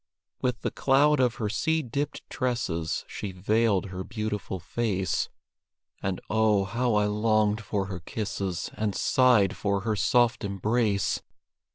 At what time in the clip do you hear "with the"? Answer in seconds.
0.41-0.71